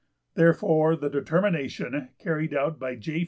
[0.33, 3.19] Therefore the determination, carried out by J.